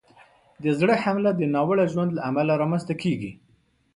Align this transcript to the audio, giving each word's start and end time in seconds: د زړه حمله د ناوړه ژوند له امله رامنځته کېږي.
د 0.63 0.65
زړه 0.79 0.95
حمله 1.03 1.31
د 1.35 1.41
ناوړه 1.53 1.85
ژوند 1.93 2.11
له 2.13 2.21
امله 2.29 2.53
رامنځته 2.61 2.93
کېږي. 3.03 3.31